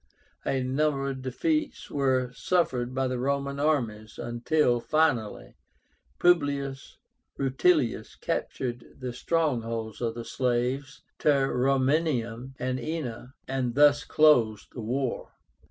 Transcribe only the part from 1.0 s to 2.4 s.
of defeats were